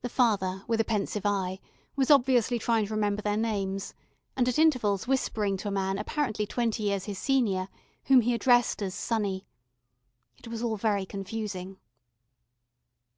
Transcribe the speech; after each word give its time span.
The 0.00 0.08
father 0.08 0.64
with 0.66 0.80
a 0.80 0.86
pensive 0.86 1.26
eye 1.26 1.60
was 1.94 2.10
obviously 2.10 2.58
trying 2.58 2.86
to 2.86 2.94
remember 2.94 3.20
their 3.20 3.36
names, 3.36 3.92
and 4.34 4.48
at 4.48 4.58
intervals 4.58 5.06
whispering 5.06 5.58
to 5.58 5.68
a 5.68 5.70
man 5.70 5.98
apparently 5.98 6.46
twenty 6.46 6.84
years 6.84 7.04
his 7.04 7.18
senior, 7.18 7.68
whom 8.04 8.22
he 8.22 8.32
addressed 8.32 8.80
as 8.80 8.94
Sonny. 8.94 9.46
It 10.38 10.48
was 10.48 10.62
all 10.62 10.78
very 10.78 11.04
confusing. 11.04 11.76